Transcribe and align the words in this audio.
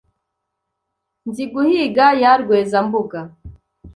Nziguhiga 1.27 2.05
ya 2.21 2.31
Rwezambuga 2.41 3.19